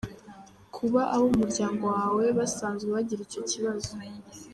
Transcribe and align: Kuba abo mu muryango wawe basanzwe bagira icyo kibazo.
Kuba 0.75 1.01
abo 1.15 1.25
mu 1.31 1.37
muryango 1.43 1.83
wawe 1.95 2.23
basanzwe 2.37 2.87
bagira 2.95 3.21
icyo 3.27 3.41
kibazo. 3.49 3.91